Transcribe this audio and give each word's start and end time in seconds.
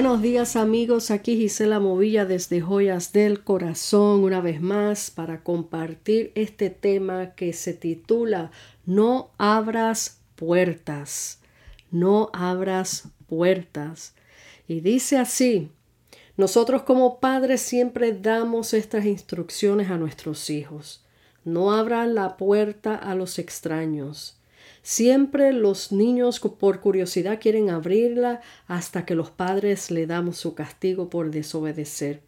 buenos 0.00 0.22
días 0.22 0.54
amigos, 0.54 1.10
aquí 1.10 1.36
Gisela 1.36 1.80
Movilla 1.80 2.24
desde 2.24 2.60
Joyas 2.60 3.12
del 3.12 3.42
Corazón 3.42 4.22
una 4.22 4.40
vez 4.40 4.60
más 4.60 5.10
para 5.10 5.42
compartir 5.42 6.30
este 6.36 6.70
tema 6.70 7.34
que 7.34 7.52
se 7.52 7.74
titula 7.74 8.52
No 8.86 9.32
abras 9.38 10.20
puertas, 10.36 11.40
no 11.90 12.30
abras 12.32 13.08
puertas. 13.26 14.14
Y 14.68 14.82
dice 14.82 15.18
así, 15.18 15.72
nosotros 16.36 16.82
como 16.82 17.18
padres 17.18 17.60
siempre 17.60 18.12
damos 18.12 18.74
estas 18.74 19.04
instrucciones 19.04 19.90
a 19.90 19.96
nuestros 19.96 20.48
hijos. 20.48 21.04
No 21.42 21.72
abran 21.72 22.14
la 22.14 22.36
puerta 22.36 22.94
a 22.94 23.16
los 23.16 23.40
extraños. 23.40 24.37
Siempre 24.90 25.52
los 25.52 25.92
niños 25.92 26.40
por 26.40 26.80
curiosidad 26.80 27.38
quieren 27.42 27.68
abrirla 27.68 28.40
hasta 28.66 29.04
que 29.04 29.14
los 29.14 29.28
padres 29.30 29.90
le 29.90 30.06
damos 30.06 30.38
su 30.38 30.54
castigo 30.54 31.10
por 31.10 31.30
desobedecer. 31.30 32.22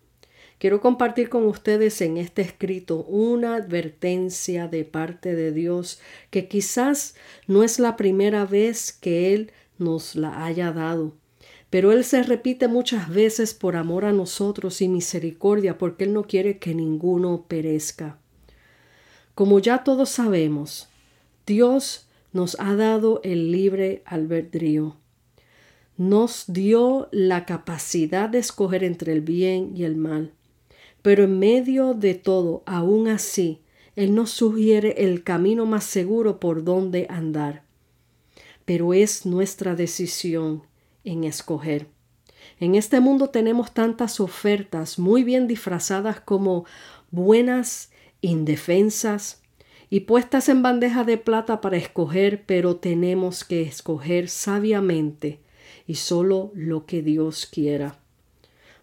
Quiero 0.59 0.83
compartir 0.83 1.31
con 1.31 1.47
ustedes 1.47 2.03
en 2.03 2.19
este 2.19 2.43
escrito 2.43 3.05
una 3.05 3.55
advertencia 3.55 4.69
de 4.69 4.85
parte 4.85 5.35
de 5.35 5.53
Dios 5.53 6.01
que 6.29 6.49
quizás 6.49 7.15
no 7.47 7.63
es 7.63 7.79
la 7.79 7.97
primera 7.97 8.45
vez 8.45 8.93
que 8.93 9.33
Él 9.33 9.53
nos 9.79 10.15
la 10.15 10.45
haya 10.45 10.71
dado, 10.71 11.15
pero 11.71 11.93
Él 11.93 12.05
se 12.05 12.23
repite 12.23 12.69
muchas 12.69 13.09
veces 13.09 13.55
por 13.55 13.75
amor 13.75 14.05
a 14.05 14.13
nosotros 14.13 14.83
y 14.83 14.89
misericordia 14.89 15.79
porque 15.79 16.05
Él 16.05 16.13
no 16.13 16.25
quiere 16.25 16.59
que 16.59 16.75
ninguno 16.75 17.47
perezca. 17.49 18.19
Como 19.35 19.61
ya 19.61 19.83
todos 19.83 20.11
sabemos, 20.11 20.91
Dios 21.47 22.07
nos 22.33 22.59
ha 22.61 22.75
dado 22.77 23.21
el 23.25 23.51
libre 23.53 24.03
albedrío. 24.05 24.97
Nos 25.97 26.45
dio 26.47 27.09
la 27.11 27.45
capacidad 27.45 28.29
de 28.29 28.39
escoger 28.39 28.85
entre 28.85 29.13
el 29.13 29.21
bien 29.21 29.77
y 29.77 29.85
el 29.85 29.97
mal. 29.97 30.33
Pero 31.03 31.25
en 31.25 31.39
medio 31.39 31.95
de 31.95 32.15
todo, 32.15 32.63
aún 32.67 33.09
así, 33.09 33.61
Él 33.97 34.15
nos 34.15 34.31
sugiere 34.31 35.05
el 35.05 35.25
camino 35.25 35.67
más 35.67 35.85
seguro 35.85 36.41
por 36.41 36.65
donde 36.65 37.07
andar. 37.11 37.63
Pero 38.65 38.95
es 38.95 39.27
nuestra 39.27 39.75
decisión 39.75 40.63
en 41.05 41.25
escoger. 41.25 41.89
En 42.61 42.75
este 42.75 43.01
mundo 43.01 43.31
tenemos 43.31 43.73
tantas 43.73 44.21
ofertas 44.21 44.99
muy 44.99 45.25
bien 45.25 45.47
disfrazadas 45.47 46.21
como 46.21 46.65
buenas, 47.11 47.91
indefensas, 48.21 49.43
y 49.91 50.01
puestas 50.01 50.49
en 50.49 50.63
bandeja 50.63 51.03
de 51.05 51.19
plata 51.19 51.61
para 51.61 51.77
escoger, 51.77 52.45
pero 52.47 52.77
tenemos 52.77 53.45
que 53.45 53.63
escoger 53.63 54.29
sabiamente 54.29 55.41
y 55.87 55.97
solo 55.97 56.53
lo 56.55 56.87
que 56.87 57.03
Dios 57.03 57.47
quiera. 57.47 57.99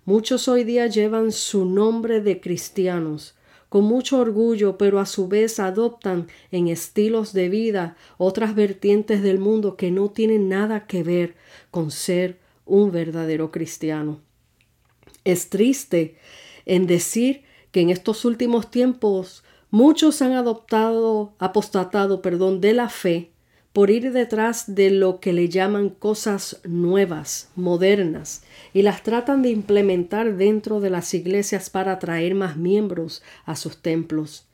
Muchos 0.03 0.47
hoy 0.49 0.65
día 0.65 0.87
llevan 0.87 1.31
su 1.31 1.65
nombre 1.65 2.21
de 2.21 2.41
cristianos 2.41 3.35
con 3.69 3.83
mucho 3.83 4.19
orgullo, 4.19 4.77
pero 4.77 4.99
a 4.99 5.05
su 5.05 5.27
vez 5.27 5.59
adoptan 5.59 6.27
en 6.51 6.67
estilos 6.67 7.33
de 7.33 7.49
vida 7.49 7.97
otras 8.17 8.55
vertientes 8.55 9.21
del 9.21 9.39
mundo 9.39 9.75
que 9.75 9.91
no 9.91 10.09
tienen 10.09 10.47
nada 10.49 10.87
que 10.87 11.03
ver 11.03 11.35
con 11.71 11.91
ser 11.91 12.39
un 12.65 12.91
verdadero 12.91 13.51
cristiano. 13.51 14.21
Es 15.25 15.49
triste 15.49 16.15
en 16.65 16.87
decir 16.87 17.43
que 17.71 17.81
en 17.81 17.89
estos 17.89 18.23
últimos 18.23 18.71
tiempos 18.71 19.43
Muchos 19.69 20.21
han 20.21 20.31
adoptado, 20.31 21.33
apostatado, 21.39 22.21
perdón, 22.21 22.61
de 22.61 22.73
la 22.73 22.89
fe 22.89 23.31
por 23.77 23.91
ir 23.91 24.11
detrás 24.11 24.73
de 24.73 24.89
lo 24.89 25.19
que 25.19 25.33
le 25.33 25.49
llaman 25.49 25.89
cosas 25.89 26.61
nuevas, 26.63 27.51
modernas, 27.55 28.41
y 28.73 28.81
las 28.81 29.03
tratan 29.03 29.43
de 29.43 29.49
implementar 29.49 30.35
dentro 30.35 30.79
de 30.79 30.89
las 30.89 31.13
iglesias 31.13 31.69
para 31.69 31.91
atraer 31.91 32.33
más 32.33 32.57
miembros 32.57 33.21
a 33.45 33.55
sus 33.55 33.77
templos. 33.77 34.47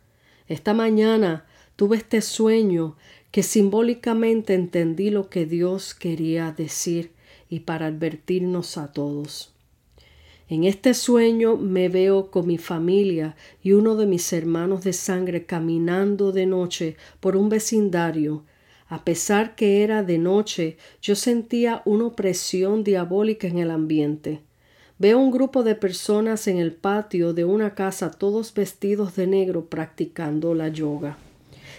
Esta 0.50 0.74
mañana 0.74 1.46
tuve 1.78 1.96
este 1.96 2.22
sueño 2.22 2.98
que 3.32 3.44
simbólicamente 3.44 4.56
entendí 4.56 5.10
lo 5.10 5.30
que 5.30 5.46
Dios 5.46 5.94
quería 5.94 6.52
decir 6.52 7.14
y 7.48 7.62
para 7.62 7.86
advertirnos 7.86 8.78
a 8.78 8.92
todos. 8.92 9.53
En 10.54 10.66
este 10.66 10.94
sueño 10.94 11.58
me 11.58 11.90
veo 11.90 12.30
con 12.30 12.46
mi 12.46 12.60
familia 12.60 13.36
y 13.64 13.72
uno 13.72 13.96
de 13.96 14.06
mis 14.06 14.32
hermanos 14.34 14.84
de 14.84 14.94
sangre 14.94 15.48
caminando 15.48 16.32
de 16.32 16.46
noche 16.46 16.96
por 17.20 17.36
un 17.36 17.50
vecindario. 17.50 18.44
A 18.88 19.04
pesar 19.04 19.56
que 19.56 19.82
era 19.82 20.04
de 20.04 20.20
noche, 20.20 20.78
yo 21.02 21.16
sentía 21.16 21.82
una 21.86 22.06
opresión 22.06 22.84
diabólica 22.84 23.48
en 23.48 23.58
el 23.58 23.72
ambiente. 23.72 24.42
Veo 25.00 25.18
un 25.18 25.32
grupo 25.32 25.64
de 25.64 25.74
personas 25.74 26.46
en 26.46 26.60
el 26.60 26.72
patio 26.72 27.34
de 27.34 27.46
una 27.46 27.74
casa 27.74 28.12
todos 28.12 28.54
vestidos 28.54 29.16
de 29.16 29.26
negro 29.26 29.66
practicando 29.66 30.54
la 30.54 30.68
yoga. 30.68 31.18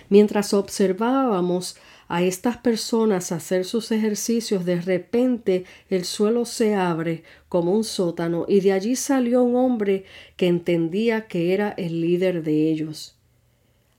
Mientras 0.09 0.53
observábamos 0.53 1.77
a 2.09 2.22
estas 2.22 2.59
personas 2.59 3.32
hacer 3.32 3.65
sus 3.65 3.91
ejercicios, 3.92 4.65
de 4.65 4.81
repente 4.81 5.65
el 5.88 6.04
suelo 6.04 6.44
se 6.44 6.75
abre 6.75 7.22
como 7.48 7.72
un 7.72 7.84
sótano 7.84 8.44
y 8.48 8.60
de 8.60 8.72
allí 8.72 8.97
salió 8.97 9.42
un 9.42 9.56
hombre 9.56 10.04
que 10.37 10.47
entendía 10.47 11.26
que 11.26 11.54
era 11.54 11.70
el 11.70 12.00
líder 12.00 12.42
de 12.42 12.70
ellos. 12.70 13.16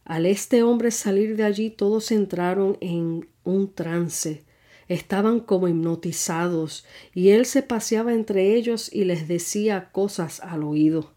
Al 0.04 0.28
este 0.28 0.62
hombre 0.62 0.92
salir 0.92 1.36
de 1.36 1.44
allí 1.44 1.72
todos 1.72 2.12
entraron 2.12 2.78
en 2.80 3.28
un 3.44 3.74
trance. 3.74 4.44
Estaban 4.88 5.40
como 5.40 5.68
hipnotizados 5.68 6.86
y 7.14 7.30
él 7.30 7.48
se 7.48 7.64
paseaba 7.64 8.14
entre 8.14 8.56
ellos 8.56 8.94
y 8.94 9.06
les 9.06 9.28
decía 9.28 9.90
cosas 9.92 10.42
al 10.42 10.64
oído. 10.64 11.15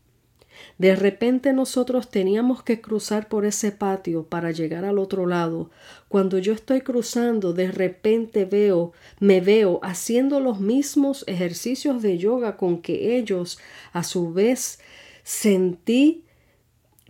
De 0.78 0.94
repente 0.94 1.52
nosotros 1.52 2.08
teníamos 2.08 2.62
que 2.62 2.80
cruzar 2.80 3.28
por 3.28 3.44
ese 3.44 3.72
patio 3.72 4.24
para 4.24 4.50
llegar 4.50 4.84
al 4.84 4.98
otro 4.98 5.26
lado. 5.26 5.70
Cuando 6.08 6.38
yo 6.38 6.52
estoy 6.52 6.80
cruzando, 6.80 7.52
de 7.52 7.70
repente 7.72 8.44
veo, 8.44 8.92
me 9.20 9.40
veo 9.40 9.80
haciendo 9.82 10.40
los 10.40 10.60
mismos 10.60 11.24
ejercicios 11.26 12.02
de 12.02 12.18
yoga 12.18 12.56
con 12.56 12.80
que 12.80 13.16
ellos, 13.16 13.58
a 13.92 14.04
su 14.04 14.32
vez, 14.32 14.78
sentí 15.24 16.24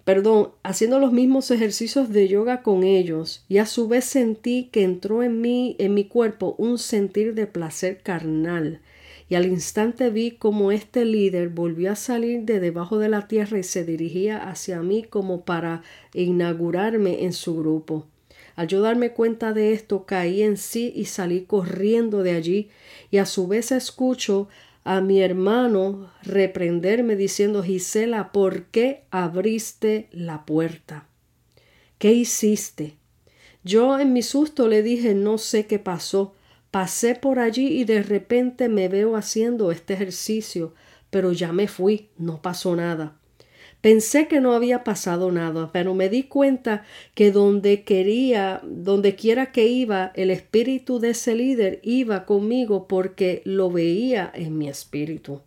perdón, 0.09 0.53
haciendo 0.63 0.99
los 0.99 1.13
mismos 1.13 1.51
ejercicios 1.51 2.09
de 2.09 2.29
yoga 2.29 2.63
con 2.63 2.83
ellos, 2.83 3.45
y 3.47 3.59
a 3.59 3.67
su 3.67 3.89
vez 3.89 4.07
sentí 4.07 4.71
que 4.73 4.83
entró 4.83 5.23
en 5.23 5.43
mí, 5.43 5.77
en 5.79 5.93
mi 5.93 6.05
cuerpo, 6.05 6.55
un 6.57 6.79
sentir 6.79 7.35
de 7.35 7.47
placer 7.47 8.01
carnal 8.03 8.81
y 9.29 9.35
al 9.35 9.47
instante 9.47 10.11
vi 10.11 10.33
como 10.33 10.73
este 10.73 11.05
líder 11.05 11.51
volvió 11.51 11.93
a 11.93 11.97
salir 11.97 12.43
de 12.43 12.61
debajo 12.61 12.99
de 12.99 13.09
la 13.09 13.29
tierra 13.29 13.59
y 13.59 13.63
se 13.63 13.85
dirigía 13.85 14.49
hacia 14.49 14.83
mí 14.83 15.03
como 15.03 15.45
para 15.45 15.83
inaugurarme 16.15 17.25
en 17.25 17.33
su 17.33 17.57
grupo. 17.57 18.07
Al 18.57 18.67
yo 18.67 18.81
darme 18.81 19.13
cuenta 19.13 19.53
de 19.53 19.73
esto, 19.73 20.05
caí 20.05 20.43
en 20.43 20.57
sí 20.57 20.93
y 20.97 21.05
salí 21.05 21.43
corriendo 21.43 22.23
de 22.23 22.33
allí, 22.33 22.71
y 23.11 23.19
a 23.19 23.27
su 23.27 23.47
vez 23.47 23.71
escucho 23.71 24.49
a 24.83 25.01
mi 25.01 25.21
hermano 25.21 26.11
reprenderme 26.23 27.15
diciendo 27.15 27.63
Gisela, 27.63 28.33
¿por 28.33 28.65
qué 28.65 29.05
abriste 29.11 30.09
la 30.11 30.45
puerta? 30.47 31.07
¿Qué 31.99 32.13
hiciste? 32.13 32.97
Yo 33.63 33.99
en 34.01 34.13
mi 34.13 34.23
susto 34.23 34.67
le 34.67 34.83
dije 34.83 35.15
no 35.15 35.37
sé 35.37 35.67
qué 35.67 35.79
pasó, 35.79 36.35
Pasé 36.71 37.15
por 37.15 37.39
allí 37.39 37.69
y 37.69 37.85
de 37.85 38.03
repente 38.03 38.69
me 38.69 38.89
veo 38.89 39.17
haciendo 39.17 39.73
este 39.73 39.95
ejercicio, 39.95 40.75
pero 41.11 41.33
ya 41.33 41.53
me 41.53 41.67
fui, 41.67 42.09
no 42.19 42.43
pasó 42.43 42.77
nada. 42.77 43.17
Pensé 43.81 44.27
que 44.27 44.41
no 44.41 44.55
había 44.55 44.83
pasado 44.83 45.31
nada, 45.31 45.71
pero 45.73 45.95
me 45.95 46.09
di 46.09 46.25
cuenta 46.25 46.85
que 47.15 47.31
donde 47.31 47.85
quería, 47.85 48.61
donde 48.65 49.15
quiera 49.15 49.53
que 49.53 49.69
iba, 49.69 50.11
el 50.17 50.31
espíritu 50.31 50.99
de 50.99 51.11
ese 51.11 51.37
líder 51.37 51.81
iba 51.85 52.27
conmigo 52.27 52.89
porque 52.89 53.41
lo 53.45 53.71
veía 53.71 54.31
en 54.35 54.59
mi 54.59 54.69
espíritu. 54.69 55.43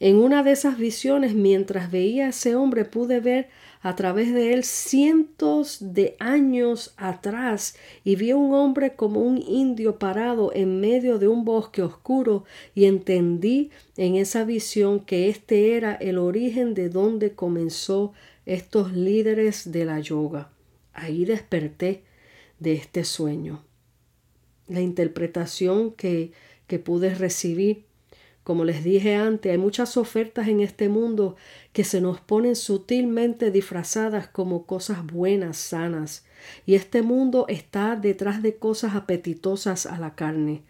En 0.00 0.16
una 0.16 0.42
de 0.42 0.50
esas 0.50 0.76
visiones, 0.78 1.34
mientras 1.34 1.92
veía 1.92 2.26
a 2.26 2.30
ese 2.30 2.56
hombre, 2.56 2.84
pude 2.84 3.20
ver 3.20 3.48
a 3.84 3.94
través 3.96 4.32
de 4.32 4.54
él 4.54 4.64
cientos 4.64 5.76
de 5.78 6.16
años 6.18 6.94
atrás 6.96 7.76
y 8.02 8.16
vi 8.16 8.30
a 8.30 8.36
un 8.36 8.54
hombre 8.54 8.94
como 8.96 9.20
un 9.20 9.36
indio 9.36 9.98
parado 9.98 10.52
en 10.54 10.80
medio 10.80 11.18
de 11.18 11.28
un 11.28 11.44
bosque 11.44 11.82
oscuro 11.82 12.44
y 12.74 12.86
entendí 12.86 13.70
en 13.98 14.16
esa 14.16 14.44
visión 14.44 15.00
que 15.00 15.28
este 15.28 15.76
era 15.76 15.94
el 15.94 16.16
origen 16.16 16.72
de 16.72 16.88
donde 16.88 17.34
comenzó 17.34 18.14
estos 18.46 18.94
líderes 18.94 19.70
de 19.70 19.84
la 19.84 20.00
yoga. 20.00 20.50
Ahí 20.94 21.26
desperté 21.26 22.04
de 22.60 22.72
este 22.72 23.04
sueño. 23.04 23.62
La 24.66 24.80
interpretación 24.80 25.92
que, 25.92 26.32
que 26.66 26.78
pude 26.78 27.14
recibir 27.14 27.84
como 28.44 28.64
les 28.64 28.84
dije 28.84 29.14
antes, 29.14 29.50
hay 29.50 29.58
muchas 29.58 29.96
ofertas 29.96 30.48
en 30.48 30.60
este 30.60 30.90
mundo 30.90 31.34
que 31.72 31.82
se 31.82 32.02
nos 32.02 32.20
ponen 32.20 32.56
sutilmente 32.56 33.50
disfrazadas 33.50 34.28
como 34.28 34.66
cosas 34.66 35.04
buenas, 35.06 35.56
sanas, 35.56 36.26
y 36.66 36.74
este 36.74 37.00
mundo 37.00 37.46
está 37.48 37.96
detrás 37.96 38.42
de 38.42 38.56
cosas 38.56 38.94
apetitosas 38.94 39.86
a 39.86 39.98
la 39.98 40.14
carne. 40.14 40.62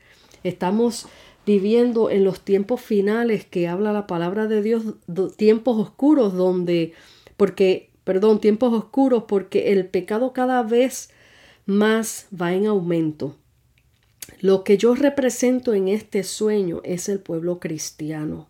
Estamos 0.44 1.08
viviendo 1.44 2.10
en 2.10 2.22
los 2.24 2.40
tiempos 2.40 2.80
finales 2.80 3.44
que 3.44 3.66
habla 3.66 3.92
la 3.92 4.06
palabra 4.06 4.46
de 4.46 4.62
Dios, 4.62 4.84
tiempos 5.36 5.76
oscuros 5.76 6.32
donde, 6.34 6.92
porque, 7.36 7.90
perdón, 8.04 8.40
tiempos 8.40 8.72
oscuros 8.72 9.24
porque 9.26 9.72
el 9.72 9.86
pecado 9.86 10.32
cada 10.32 10.62
vez 10.62 11.10
más 11.66 12.28
va 12.40 12.54
en 12.54 12.66
aumento. 12.66 13.34
Lo 14.40 14.64
que 14.64 14.78
yo 14.78 14.94
represento 14.94 15.74
en 15.74 15.88
este 15.88 16.22
sueño 16.22 16.80
es 16.84 17.08
el 17.08 17.20
pueblo 17.20 17.60
cristiano 17.60 18.48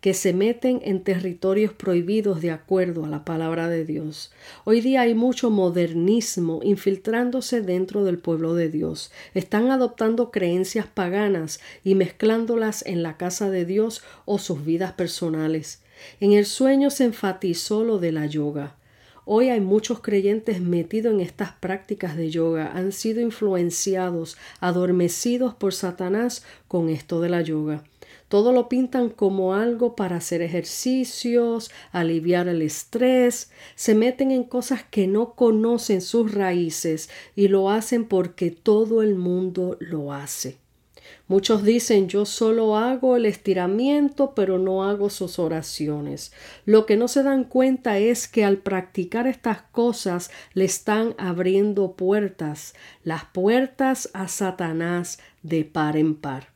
que 0.00 0.12
se 0.14 0.34
meten 0.34 0.80
en 0.84 1.02
territorios 1.02 1.72
prohibidos 1.72 2.42
de 2.42 2.50
acuerdo 2.50 3.04
a 3.04 3.08
la 3.08 3.24
palabra 3.24 3.68
de 3.68 3.84
Dios. 3.84 4.32
Hoy 4.64 4.80
día 4.80 5.00
hay 5.00 5.14
mucho 5.14 5.50
modernismo 5.50 6.60
infiltrándose 6.62 7.62
dentro 7.62 8.04
del 8.04 8.18
pueblo 8.18 8.54
de 8.54 8.68
Dios. 8.68 9.10
Están 9.32 9.70
adoptando 9.70 10.30
creencias 10.30 10.86
paganas 10.86 11.58
y 11.84 11.94
mezclándolas 11.94 12.84
en 12.84 13.02
la 13.02 13.16
casa 13.16 13.48
de 13.50 13.64
Dios 13.64 14.02
o 14.26 14.38
sus 14.38 14.64
vidas 14.64 14.92
personales. 14.92 15.80
En 16.20 16.32
el 16.32 16.44
sueño 16.44 16.90
se 16.90 17.04
enfatizó 17.04 17.82
lo 17.82 17.98
de 17.98 18.12
la 18.12 18.26
yoga. 18.26 18.76
Hoy 19.26 19.48
hay 19.48 19.60
muchos 19.60 20.00
creyentes 20.00 20.60
metidos 20.60 21.14
en 21.14 21.20
estas 21.20 21.52
prácticas 21.52 22.14
de 22.14 22.30
yoga, 22.30 22.72
han 22.74 22.92
sido 22.92 23.22
influenciados, 23.22 24.36
adormecidos 24.60 25.54
por 25.54 25.72
Satanás 25.72 26.44
con 26.68 26.90
esto 26.90 27.22
de 27.22 27.30
la 27.30 27.40
yoga. 27.40 27.84
Todo 28.28 28.52
lo 28.52 28.68
pintan 28.68 29.08
como 29.08 29.54
algo 29.54 29.96
para 29.96 30.16
hacer 30.16 30.42
ejercicios, 30.42 31.70
aliviar 31.90 32.48
el 32.48 32.60
estrés, 32.60 33.50
se 33.76 33.94
meten 33.94 34.30
en 34.30 34.44
cosas 34.44 34.84
que 34.84 35.06
no 35.06 35.32
conocen 35.32 36.02
sus 36.02 36.34
raíces 36.34 37.08
y 37.34 37.48
lo 37.48 37.70
hacen 37.70 38.04
porque 38.04 38.50
todo 38.50 39.00
el 39.00 39.14
mundo 39.14 39.78
lo 39.80 40.12
hace. 40.12 40.63
Muchos 41.26 41.62
dicen 41.62 42.08
yo 42.08 42.26
solo 42.26 42.76
hago 42.76 43.16
el 43.16 43.26
estiramiento 43.26 44.34
pero 44.34 44.58
no 44.58 44.84
hago 44.84 45.10
sus 45.10 45.38
oraciones. 45.38 46.32
Lo 46.64 46.86
que 46.86 46.96
no 46.96 47.08
se 47.08 47.22
dan 47.22 47.44
cuenta 47.44 47.98
es 47.98 48.28
que 48.28 48.44
al 48.44 48.58
practicar 48.58 49.26
estas 49.26 49.62
cosas 49.62 50.30
le 50.52 50.64
están 50.64 51.14
abriendo 51.18 51.92
puertas, 51.92 52.74
las 53.02 53.24
puertas 53.24 54.10
a 54.12 54.28
Satanás 54.28 55.18
de 55.42 55.64
par 55.64 55.96
en 55.96 56.14
par. 56.14 56.54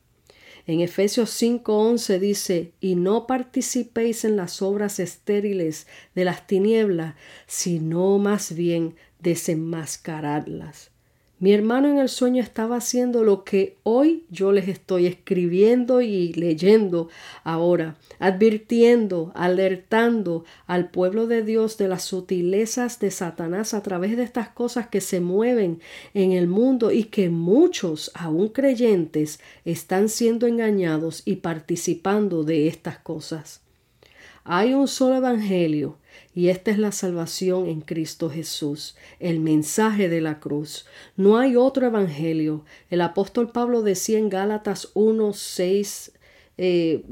En 0.69 0.81
Efesios 0.81 1.31
5:11 1.31 2.19
dice, 2.19 2.73
y 2.79 2.95
no 2.95 3.25
participéis 3.25 4.23
en 4.23 4.35
las 4.35 4.61
obras 4.61 4.99
estériles 4.99 5.87
de 6.13 6.25
las 6.25 6.45
tinieblas, 6.45 7.15
sino 7.47 8.19
más 8.19 8.53
bien 8.53 8.95
desenmascaradlas. 9.19 10.91
Mi 11.41 11.53
hermano 11.53 11.87
en 11.87 11.99
el 11.99 12.09
sueño 12.09 12.43
estaba 12.43 12.75
haciendo 12.75 13.23
lo 13.23 13.45
que 13.45 13.77
hoy 13.83 14.25
yo 14.29 14.51
les 14.51 14.67
estoy 14.67 15.05
escribiendo 15.05 16.01
y 16.01 16.33
leyendo 16.33 17.07
ahora, 17.45 17.95
advirtiendo, 18.19 19.31
alertando 19.35 20.43
al 20.67 20.89
pueblo 20.89 21.27
de 21.27 21.43
Dios 21.43 21.77
de 21.77 21.87
las 21.87 22.03
sutilezas 22.03 22.99
de 22.99 23.09
Satanás 23.09 23.73
a 23.73 23.81
través 23.81 24.17
de 24.17 24.23
estas 24.23 24.49
cosas 24.49 24.89
que 24.89 24.99
se 24.99 25.21
mueven 25.21 25.79
en 26.13 26.33
el 26.33 26.47
mundo 26.47 26.91
y 26.91 27.05
que 27.05 27.29
muchos, 27.29 28.11
aún 28.15 28.49
creyentes, 28.49 29.39
están 29.63 30.09
siendo 30.09 30.45
engañados 30.45 31.21
y 31.23 31.37
participando 31.37 32.43
de 32.43 32.67
estas 32.67 32.99
cosas. 32.99 33.61
Hay 34.51 34.73
un 34.73 34.87
solo 34.87 35.17
evangelio 35.17 35.99
y 36.33 36.47
esta 36.47 36.71
es 36.71 36.79
la 36.79 36.91
salvación 36.91 37.67
en 37.67 37.81
Cristo 37.81 38.31
Jesús, 38.31 38.95
el 39.19 39.39
mensaje 39.39 40.09
de 40.09 40.21
la 40.21 40.39
cruz. 40.39 40.87
No 41.15 41.37
hay 41.37 41.55
otro 41.55 41.85
evangelio. 41.85 42.65
El 42.89 43.01
apóstol 43.01 43.51
Pablo 43.51 43.83
decía 43.83 44.17
en 44.17 44.27
Gálatas 44.27 44.89
1, 44.95 45.33
6, 45.33 46.13
eh, 46.57 47.03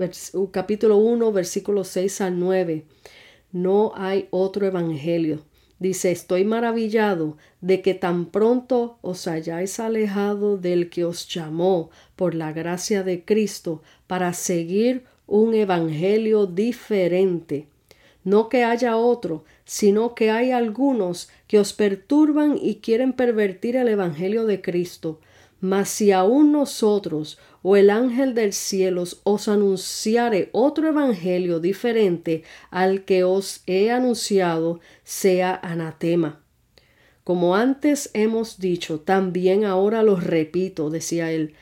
capítulo 0.49 0.97
1, 0.97 1.31
versículo 1.31 1.83
6 1.83 2.21
al 2.21 2.39
9. 2.39 2.85
No 3.51 3.91
hay 3.95 4.27
otro 4.31 4.65
evangelio. 4.65 5.43
Dice, 5.77 6.11
estoy 6.11 6.43
maravillado 6.43 7.37
de 7.61 7.83
que 7.83 7.93
tan 7.93 8.25
pronto 8.25 8.97
os 9.03 9.27
hayáis 9.27 9.79
alejado 9.79 10.57
del 10.57 10.89
que 10.89 11.05
os 11.05 11.27
llamó 11.27 11.91
por 12.15 12.33
la 12.33 12.51
gracia 12.51 13.03
de 13.03 13.23
Cristo 13.23 13.83
para 14.07 14.33
seguir 14.33 15.05
un 15.27 15.53
evangelio 15.53 16.47
diferente 16.47 17.67
no 18.27 18.49
que 18.49 18.65
haya 18.65 18.97
otro, 18.97 19.45
sino 19.63 20.13
que 20.13 20.31
hay 20.31 20.51
algunos 20.51 21.29
que 21.47 21.59
os 21.59 21.71
perturban 21.71 22.59
y 22.61 22.81
quieren 22.81 23.13
pervertir 23.13 23.77
el 23.77 23.87
Evangelio 23.87 24.45
de 24.45 24.61
Cristo. 24.61 25.21
Mas 25.61 25.87
si 25.87 26.11
aún 26.11 26.51
nosotros 26.51 27.39
o 27.63 27.77
el 27.77 27.89
ángel 27.89 28.35
del 28.35 28.51
cielo 28.51 29.05
os 29.23 29.47
anunciare 29.47 30.49
otro 30.51 30.89
evangelio 30.89 31.61
diferente 31.61 32.43
al 32.69 33.05
que 33.05 33.23
os 33.23 33.61
he 33.65 33.91
anunciado, 33.91 34.81
sea 35.05 35.57
anatema. 35.63 36.41
Como 37.23 37.55
antes 37.55 38.09
hemos 38.13 38.59
dicho, 38.59 38.99
también 38.99 39.63
ahora 39.63 40.03
lo 40.03 40.17
repito, 40.17 40.89
decía 40.89 41.31
él, 41.31 41.53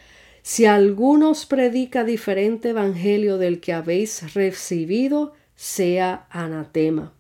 si 0.46 0.68
alguno 0.68 1.32
os 1.32 1.48
predica 1.48 2.04
diferente 2.04 2.70
evangelio 2.70 3.40
del 3.40 3.60
que 3.60 3.74
habéis 3.74 4.36
recibido, 4.36 5.34
sea 5.56 6.28
anatema. 6.30 7.14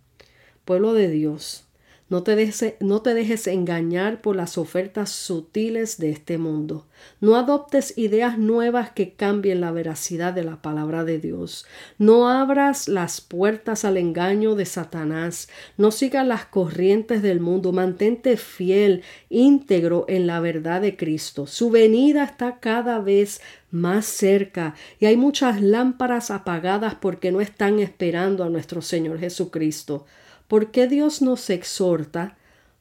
Pueblo 0.63 0.93
de 0.93 1.09
Dios, 1.09 1.64
no 2.07 2.21
te, 2.21 2.77
no 2.81 3.01
te 3.01 3.15
dejes 3.15 3.47
engañar 3.47 4.21
por 4.21 4.35
las 4.35 4.59
ofertas 4.59 5.09
sutiles 5.09 5.97
de 5.97 6.11
este 6.11 6.37
mundo. 6.37 6.85
No 7.19 7.35
adoptes 7.35 7.97
ideas 7.97 8.37
nuevas 8.37 8.91
que 8.91 9.13
cambien 9.13 9.59
la 9.59 9.71
veracidad 9.71 10.31
de 10.31 10.43
la 10.43 10.61
palabra 10.61 11.03
de 11.03 11.17
Dios. 11.17 11.65
No 11.97 12.29
abras 12.29 12.87
las 12.87 13.21
puertas 13.21 13.85
al 13.85 13.97
engaño 13.97 14.53
de 14.53 14.65
Satanás. 14.65 15.49
No 15.77 15.89
sigas 15.89 16.27
las 16.27 16.45
corrientes 16.45 17.23
del 17.23 17.39
mundo. 17.39 17.71
Mantente 17.71 18.37
fiel, 18.37 19.01
íntegro 19.29 20.05
en 20.07 20.27
la 20.27 20.39
verdad 20.39 20.81
de 20.81 20.95
Cristo. 20.95 21.47
Su 21.47 21.71
venida 21.71 22.23
está 22.23 22.59
cada 22.59 22.99
vez 22.99 23.41
más 23.71 24.05
cerca 24.05 24.75
y 24.99 25.07
hay 25.07 25.17
muchas 25.17 25.59
lámparas 25.59 26.29
apagadas 26.29 26.95
porque 26.95 27.31
no 27.31 27.41
están 27.41 27.79
esperando 27.79 28.43
a 28.43 28.49
nuestro 28.49 28.83
Señor 28.83 29.19
Jesucristo. 29.19 30.05
¿Por 30.47 30.71
qué 30.71 30.87
Dios 30.87 31.21
nos 31.21 31.49
exhorta? 31.49 32.37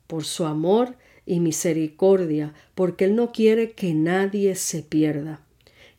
Por 0.07 0.25
su 0.25 0.45
amor 0.45 0.97
y 1.27 1.41
misericordia, 1.41 2.53
porque 2.75 3.07
Él 3.07 3.17
no 3.17 3.33
quiere 3.33 3.73
que 3.73 3.95
nadie 3.95 4.55
se 4.55 4.83
pierda. 4.83 5.41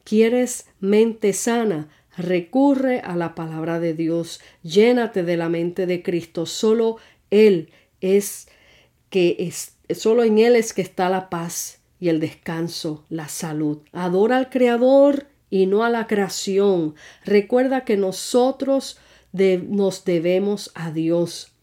¿Quieres 0.03 0.67
mente 0.79 1.33
sana? 1.33 1.89
Recurre 2.15 3.01
a 3.01 3.15
la 3.15 3.35
palabra 3.35 3.79
de 3.79 3.93
Dios, 3.93 4.39
llénate 4.63 5.23
de 5.23 5.35
la 5.35 5.49
mente 5.49 5.85
de 5.85 6.03
Cristo. 6.03 6.45
Solo 6.45 6.97
Él 7.31 7.71
es 8.01 8.47
que 9.09 9.35
es, 9.39 9.73
solo 9.97 10.23
en 10.23 10.37
Él 10.37 10.55
es 10.55 10.73
que 10.73 10.83
está 10.83 11.09
la 11.09 11.29
paz 11.29 11.79
y 11.99 12.09
el 12.09 12.19
descanso, 12.19 13.03
la 13.09 13.27
salud. 13.27 13.79
Adora 13.91 14.37
al 14.37 14.49
Creador 14.49 15.27
y 15.49 15.65
no 15.65 15.83
a 15.83 15.89
la 15.89 16.05
creación. 16.05 16.95
Recuerda 17.25 17.83
que 17.83 17.97
nosotros 17.97 18.99
nos 19.33 20.05
debemos 20.05 20.71
a 20.75 20.91
Dios. 20.91 21.54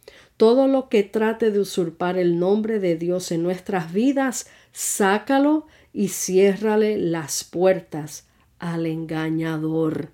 Todo 0.42 0.66
lo 0.66 0.88
que 0.88 1.04
trate 1.04 1.52
de 1.52 1.60
usurpar 1.60 2.18
el 2.18 2.40
nombre 2.40 2.80
de 2.80 2.96
Dios 2.96 3.30
en 3.30 3.44
nuestras 3.44 3.92
vidas, 3.92 4.48
sácalo 4.72 5.68
y 5.92 6.08
ciérrale 6.08 6.98
las 6.98 7.44
puertas 7.44 8.26
al 8.58 8.86
engañador. 8.86 10.08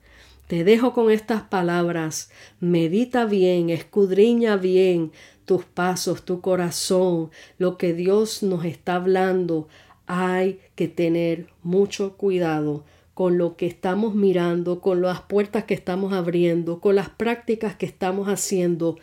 Te 0.46 0.64
dejo 0.64 0.92
con 0.92 1.10
estas 1.10 1.44
palabras. 1.44 2.30
Medita 2.60 3.24
bien, 3.24 3.70
escudriña 3.70 4.58
bien 4.58 5.12
tus 5.46 5.64
pasos, 5.64 6.26
tu 6.26 6.42
corazón, 6.42 7.30
lo 7.56 7.78
que 7.78 7.94
Dios 7.94 8.42
nos 8.42 8.66
está 8.66 8.96
hablando. 8.96 9.66
Hay 10.06 10.60
que 10.74 10.88
tener 10.88 11.46
mucho 11.62 12.18
cuidado 12.18 12.84
con 13.14 13.36
lo 13.36 13.56
que 13.56 13.66
estamos 13.66 14.14
mirando, 14.14 14.80
con 14.80 15.00
las 15.00 15.22
puertas 15.22 15.64
que 15.64 15.74
estamos 15.74 16.12
abriendo, 16.12 16.80
con 16.80 16.94
las 16.96 17.08
prácticas 17.08 17.74
que 17.74 17.86
estamos 17.86 18.28
haciendo. 18.28 18.98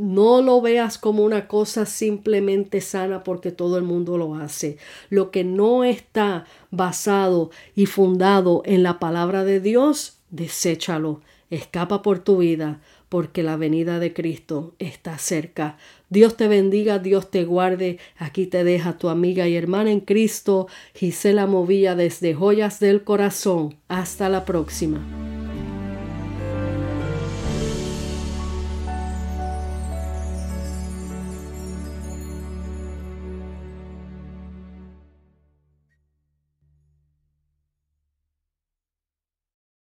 No 0.00 0.40
lo 0.40 0.62
veas 0.62 0.96
como 0.96 1.24
una 1.24 1.46
cosa 1.46 1.84
simplemente 1.84 2.80
sana 2.80 3.22
porque 3.22 3.52
todo 3.52 3.76
el 3.76 3.84
mundo 3.84 4.16
lo 4.16 4.34
hace. 4.34 4.78
Lo 5.10 5.30
que 5.30 5.44
no 5.44 5.84
está 5.84 6.46
basado 6.70 7.50
y 7.76 7.86
fundado 7.86 8.62
en 8.64 8.82
la 8.82 8.98
palabra 8.98 9.44
de 9.44 9.60
Dios, 9.60 10.16
deséchalo. 10.30 11.20
Escapa 11.50 12.00
por 12.00 12.20
tu 12.20 12.38
vida 12.38 12.80
porque 13.10 13.42
la 13.42 13.56
venida 13.56 13.98
de 13.98 14.14
Cristo 14.14 14.74
está 14.78 15.18
cerca. 15.18 15.76
Dios 16.08 16.36
te 16.36 16.48
bendiga, 16.48 16.98
Dios 16.98 17.30
te 17.30 17.44
guarde. 17.44 17.98
Aquí 18.16 18.46
te 18.46 18.64
deja 18.64 18.96
tu 18.96 19.10
amiga 19.10 19.48
y 19.48 19.56
hermana 19.56 19.90
en 19.90 20.00
Cristo, 20.00 20.68
Gisela 20.94 21.46
Movilla 21.46 21.94
desde 21.96 22.34
Joyas 22.34 22.80
del 22.80 23.02
Corazón. 23.02 23.76
Hasta 23.88 24.28
la 24.28 24.44
próxima. 24.44 25.29